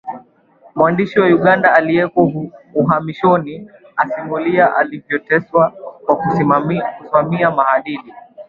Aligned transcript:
Mwandishi 0.75 1.19
wa 1.19 1.27
Uganda 1.27 1.73
aliyeko 1.75 2.31
uhamishoni 2.73 3.67
asimulia 3.95 4.75
alivyoteswa 4.75 5.71
kwa 6.05 6.15
kusimamia 6.15 7.51
maadili 7.55 8.13